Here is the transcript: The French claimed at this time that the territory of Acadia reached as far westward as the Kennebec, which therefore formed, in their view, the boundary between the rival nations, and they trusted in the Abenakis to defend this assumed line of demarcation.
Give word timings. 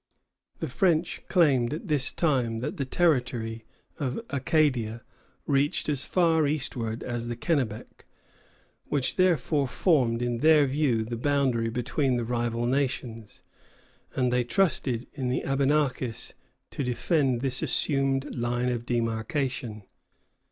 The 0.57 0.67
French 0.67 1.21
claimed 1.27 1.75
at 1.75 1.87
this 1.87 2.11
time 2.11 2.61
that 2.61 2.77
the 2.77 2.85
territory 2.85 3.65
of 3.99 4.19
Acadia 4.31 5.03
reached 5.45 5.87
as 5.89 6.07
far 6.07 6.41
westward 6.41 7.03
as 7.03 7.27
the 7.27 7.35
Kennebec, 7.35 8.07
which 8.85 9.15
therefore 9.15 9.67
formed, 9.67 10.23
in 10.23 10.39
their 10.39 10.65
view, 10.65 11.03
the 11.05 11.17
boundary 11.17 11.69
between 11.69 12.17
the 12.17 12.25
rival 12.25 12.65
nations, 12.65 13.43
and 14.15 14.31
they 14.33 14.43
trusted 14.43 15.05
in 15.13 15.27
the 15.27 15.43
Abenakis 15.45 16.33
to 16.71 16.83
defend 16.83 17.41
this 17.41 17.61
assumed 17.61 18.33
line 18.33 18.69
of 18.69 18.87
demarcation. 18.87 19.83